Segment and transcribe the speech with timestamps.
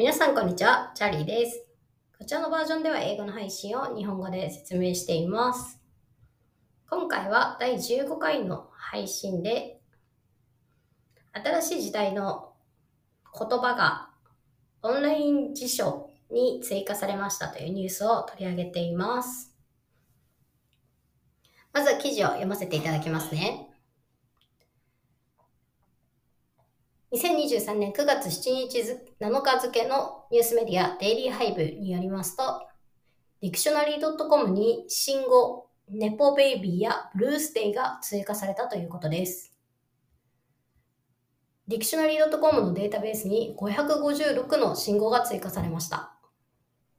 [0.00, 1.62] 皆さんこんにちは、チャーリーです。
[2.18, 5.78] こちらのバージョンでは英語の配信を日本語で説明しています。
[6.88, 9.78] 今回は第15回の配信で、
[11.34, 12.54] 新しい時代の
[13.38, 14.08] 言葉が
[14.80, 19.54] オンライン辞書に追加されましたというニュースを取り上げています。
[21.74, 23.69] まず記事を読ませていただきますね。
[27.12, 32.62] 2023年9月7日ず7日付のニュースメディア Daily Hive によりますと、
[33.40, 39.52] ディクショナリー .com に新語、 nepo baby や Blursday が追加されたということです。
[41.66, 46.12] ディクショナリー .com のデータベースに556の新語が追加されました。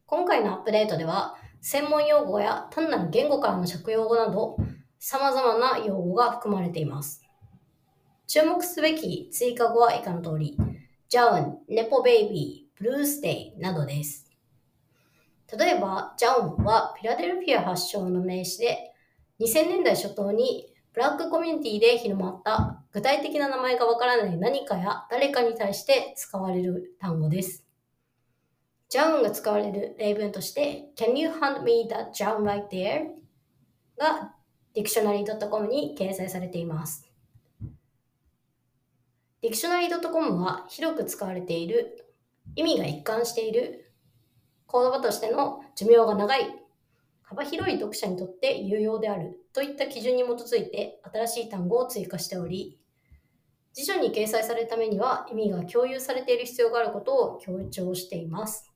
[0.08, 4.58] 今回のアップデートでは、専門用語や異なる言語からの借用語など、
[5.00, 7.21] 様々な用語が含まれています。
[8.34, 10.55] 注目すべき追加語は以下の通り、
[11.09, 14.31] ジャウン、ネポベイビー、ブルースデイなどです。
[15.60, 18.93] 例えば、ジャウンはフィラデルフィア発祥の名詞で、
[19.41, 27.66] 2000年代初頭にブラックコミュニティで広まった具体的な名前がわからない何かや誰かに対して使われる単語です。
[28.88, 33.07] ジャウンが使われる例文として、Can you hand me that Jown right there?
[33.98, 34.35] が
[34.73, 37.10] dictionary.com に掲載されています。
[39.42, 42.06] ディクショナリー .com は広く使われている、
[42.56, 43.92] 意味が一貫している、
[44.72, 46.42] 言葉としての寿命が長い、
[47.24, 52.80] 幅広い読者にとって有用であるといった基準に基づいて新しい単語を追加しており、
[53.74, 58.72] 辞書に掲載されるためには意味が共有されている必要があることを強調しています。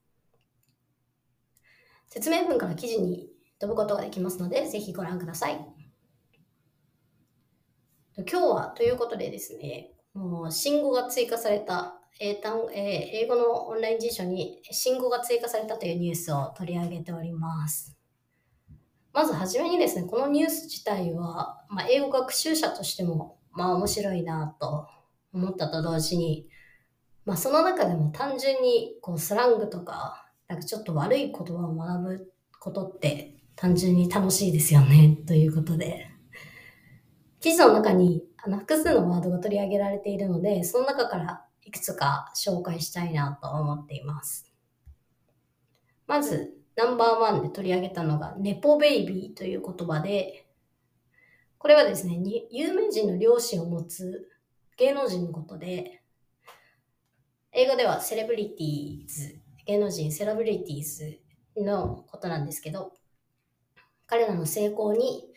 [2.08, 5.64] 説明文から記事に飛ぶことができますので、ぜひご覧ください。
[8.18, 17.98] 今日はということでですね、もう新語が追加された、英単えー英語のオンライン辞書に新語が追加されたというニュースを取り上げております。
[19.12, 24.88] まずはじめにですね、このニュース自体は、まあ、英語学習者としても、まあ面白いなと
[25.34, 26.48] 思ったと同時に、
[27.26, 36.15] まあその中でも単純にこうスラングとか、なんかちょっと悪い言葉を学ぶことって単純に楽しいですよね、ということで。
[37.46, 44.52] 記事の中にあの複数のワードが取り上げられているので、その中からいくつか紹介したいなと思っています。
[46.08, 50.48] まず、ナンバーワンで取り上げたのが、ネポベイビーという言葉で、
[51.60, 52.18] これはですね、
[52.50, 54.28] 有名人の両親を持つ
[54.78, 56.02] 芸能人のことで、
[57.52, 61.20] 英語ではセレブリティーズ、芸能人セレブリティーズ
[61.64, 62.94] のことなんですけど、
[64.08, 65.28] 彼らの成功に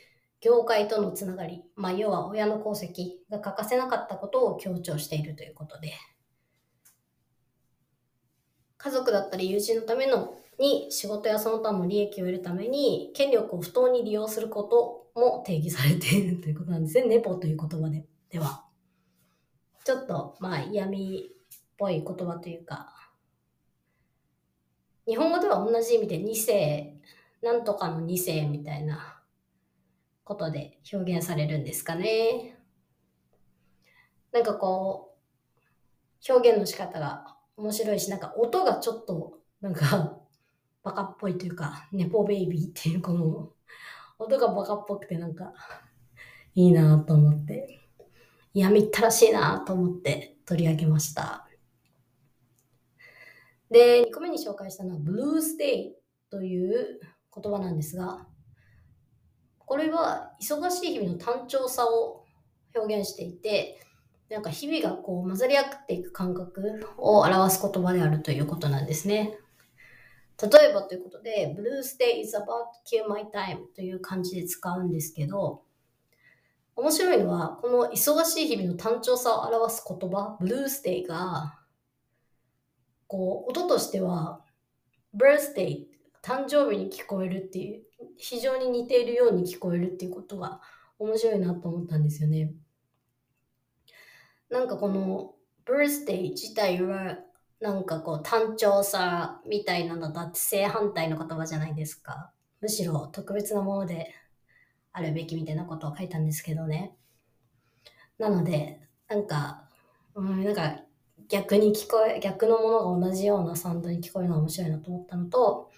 [0.40, 5.92] 業界とのつながり、まあ、要は親の功績が欠かせなかったことを強調しているということで、
[8.76, 17.06] 家族だったり友人のためのに仕事やその他の利益を得るために権力を不当に利用することも定義されているということなんですね。
[17.06, 18.64] ネポという言葉ででは。
[19.84, 22.94] ちょっとまあ嫌味っぽい言葉というか、
[25.06, 26.94] 日本語では同じ意味で二世、
[27.42, 29.17] なんとかの二世みたいな
[30.28, 32.58] ことで表現されるんですかね。
[34.30, 35.16] なんかこ
[36.28, 40.18] う、表現の仕方が面白いし、なんか音がちょっと、なんか、
[40.82, 43.52] バカっぽいというか、ネポベイビーっていうこの、
[44.18, 45.54] 音がバカっぽくてなんか、
[46.54, 47.80] いいなと思って、
[48.52, 51.48] やみったらしいなと思って取り上げました。
[53.70, 55.96] で、2個目に紹介したのは、ブルースデイ
[56.28, 57.00] という
[57.34, 58.26] 言葉なんですが、
[59.68, 62.24] これは忙しい日々の単調さを
[62.74, 63.78] 表現していて、
[64.30, 69.38] なんか日々がこう混ざり合っていく感覚を表す言葉であるということなんですね。
[70.40, 75.62] 例えばということで、Blues Day is about to kill my time という感じで使うんですけど、
[76.74, 81.58] 面白いのは、この忙しい日々の単調さを表す言葉、Blues Day が、
[83.06, 84.40] こう、音としては、
[85.14, 85.86] Birthday、
[86.22, 87.84] 誕生日に聞こえるっていう、
[88.16, 90.60] 非常に似ているように聞こえるっていうことが
[90.98, 92.52] 面白いなと思ったんですよね。
[94.50, 95.34] なんかこの
[95.66, 97.18] birthday 自体は
[97.60, 102.32] なんかこう単調さみたいなのとあって正反対の言葉じゃないですか。
[102.60, 104.14] むしろ特別なもので
[104.92, 106.96] あるべきみたいなことを書いたんですけどね。
[108.18, 109.68] なので、なんか、
[110.14, 110.80] うん、なんか
[111.28, 115.70] 逆に聞こえ、逆のものが同じようなサウンドに聞こえるのが面白いなと思ったのと、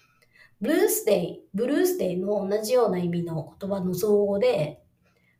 [0.61, 4.83] ブルースデイ、ブルースデイの同じような意味の言葉の造語で、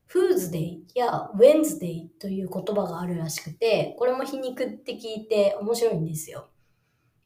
[0.08, 6.50] フーズデイやウェンズデイという言葉があるらしくて、これも皮肉って聞いて面白いんですよ。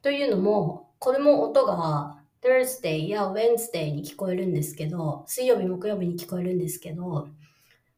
[0.01, 7.29] というのも、これも音が Thursday や Wednesday に聞こえるんですけど、水曜日、木曜日に聞こえるんですけど、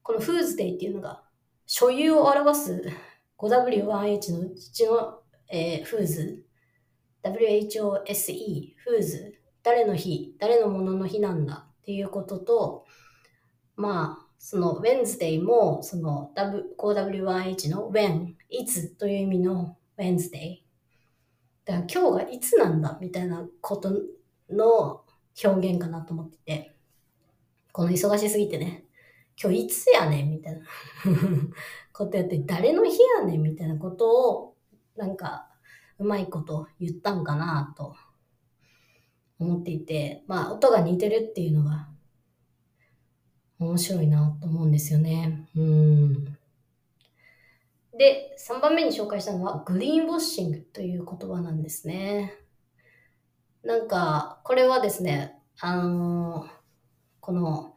[0.03, 1.23] この Foosday っていうのが
[1.65, 2.83] 所有を表す
[3.39, 6.43] 5W1H のうちの、えー、フーズ、
[7.23, 9.36] WHOSE、フーズ、
[9.67, 12.85] 誰の日、誰のものの日なんだっていうことと、
[13.75, 16.31] まあ、その Wednesday も、その
[16.77, 20.59] 5W1H の when、いつという意味の Wednesday。
[21.65, 23.91] だから今日がいつなんだみたいなこと
[24.49, 25.01] の
[25.43, 26.75] 表現かなと思ってて、
[27.73, 28.85] この忙しすぎてね、
[29.37, 30.61] 今日いつやねんみたいな。
[31.91, 34.55] ことやって、誰の日やねんみたいなことを、
[34.95, 35.49] なんか、
[35.99, 37.97] うまいこと言ったんかなと。
[39.39, 41.87] 思っていて、まあ、音が似てるっていうのが
[43.59, 45.47] 面白いなと思うんですよね。
[45.55, 46.25] うん。
[47.97, 52.35] で、3番目に紹介したのは、グリーンウォッシングという言葉なんですね。
[53.63, 56.49] なんか、これはですね、あのー、
[57.19, 57.73] この、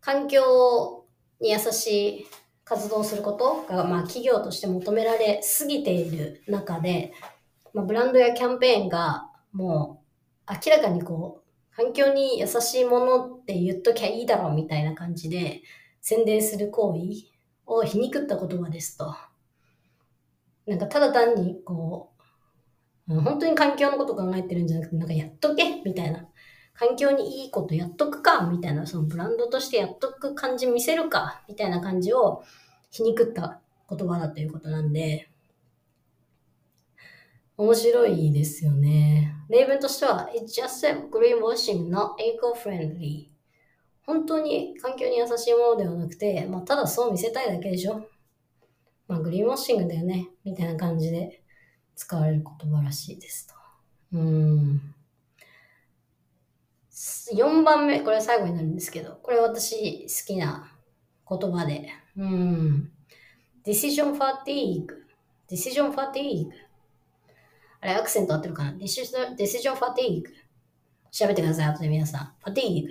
[0.00, 1.04] 環境
[1.40, 1.86] に優し
[2.20, 2.26] い
[2.64, 7.12] 活動をすることが、まあ、企業として求められすぎている中で、
[7.72, 9.99] まあ、ブランドやキャンペーンがもう
[10.50, 15.62] 明らかにこう、環境に優しいものって言っときゃいいだろうみたいな感じで
[16.00, 17.00] 宣伝する行為
[17.66, 19.14] を皮肉った言葉ですと。
[20.66, 22.10] なんかただ単にこ
[23.08, 26.28] う、本当に環境のこと考えてるんじゃなくて、なんかやっとけみたいな。
[26.74, 32.42] 環境にいいことやっとくかみたいな、そのブランドとしてやっとく感じ見せるかみたいな感じを
[32.90, 35.29] 皮肉った言葉だということなんで、
[37.60, 39.34] 面白いですよね。
[39.50, 43.26] 例文としては、It's just a greenwashing, not eco-friendly.
[44.06, 48.08] 本当に環境に優しいものではなくて、まあ、ただそう見せたいだけでしょ。
[49.06, 50.30] まあ、グリーンウォッシングだよね。
[50.42, 51.42] みたいな感じで
[51.96, 53.54] 使われる言葉らしいですと。
[54.14, 54.94] うん。
[57.34, 60.72] 4番目、これ最後になるんですけど、これ私好きな
[61.28, 62.90] 言葉で、うん。
[63.66, 64.86] decision fatigue。
[65.50, 66.69] decision fatigue。
[67.80, 70.24] あれ、アクセント合ってるかな ?decision fatigue。
[71.10, 72.50] 調べてください、後で皆さん。
[72.50, 72.86] fatigue。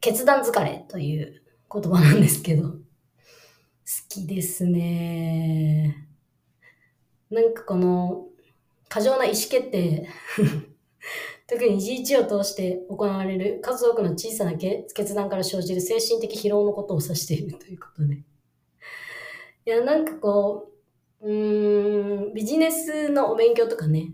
[0.00, 2.70] 決断疲れという言葉なんですけど。
[2.70, 2.78] 好
[4.08, 6.08] きですね。
[7.30, 8.26] なんかこの、
[8.88, 10.08] 過剰な意思決定
[11.46, 18.14] 特に一日を通して行われる数多くの小さな決断から生じる精神的疲労のことを指しているということで。
[18.16, 18.22] い
[19.64, 20.79] や、なんかこう、
[21.22, 21.32] う
[22.30, 24.12] ん、ビジネスのお勉強とかね、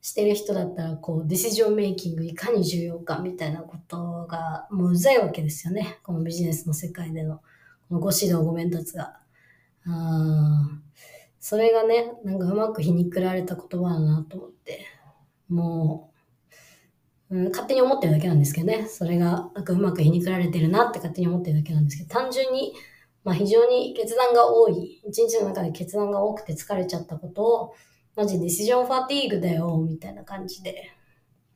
[0.00, 6.00] してる人だったら、こう、ディシジョンメイキングいかに重要かみたいなことが、もううざいわけですよね。
[6.02, 7.36] このビジネスの世界での、
[7.88, 9.20] このご指導ご鞭達が。
[9.86, 10.80] あ
[11.38, 14.86] それがね、なんかうまく皮肉られた言葉だなと思って。
[15.48, 16.12] も
[17.30, 18.86] う、うん、勝手に思ってるだけなんですけどね。
[18.88, 22.74] それが、なんかうまく皮肉られてるなって勝手に思ってるだけなんですけど、単純に、
[23.24, 27.74] まあ非常に決断が多い、一日の中で決断が多くて疲れちゃったことを、
[28.16, 30.90] マジディシジョンファティーグだよ、みたいな感じで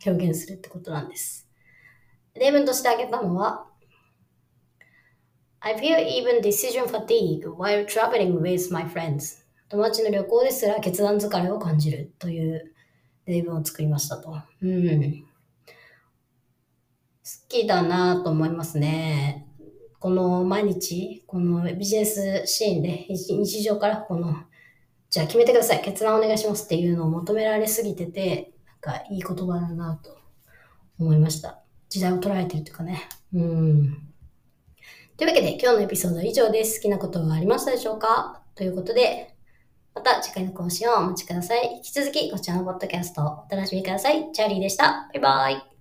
[0.04, 1.48] 表現するってことなんです。
[2.34, 3.66] 例文として挙げたのは、
[5.60, 9.44] I feel even decision fatigue while traveling with my friends.
[9.68, 12.72] 友達の旅行ですら決断疲れを感じるという
[13.24, 14.30] 例文を作りましたと。
[14.62, 15.24] うん。
[17.24, 19.45] 好きだなと思いますね。
[20.06, 24.36] この毎日、このビジネスシーンで日常からこの、
[25.10, 25.80] じゃあ決めてください。
[25.80, 28.52] 決断お願いしますっていうのを求められすぎてて、
[28.84, 30.16] なんかいい言葉だなと
[31.00, 31.58] 思いました。
[31.88, 33.02] 時代を捉えてるというかね。
[33.34, 33.98] うん。
[35.16, 36.78] というわけで今日のエピソードは以上です。
[36.78, 38.42] 好きなことはありましたでしょうか？
[38.54, 39.34] ということで、
[39.92, 41.68] また次回の更新をお待ちください。
[41.78, 44.30] 引き続きこちらのポッドキャストをお楽しみください。
[44.30, 45.10] チャーリーでした。
[45.12, 45.75] バイバイ。